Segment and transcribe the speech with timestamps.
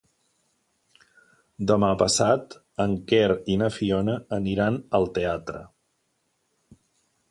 [1.73, 2.57] Demà passat
[2.87, 5.67] en Quer i na Fiona aniran al teatre.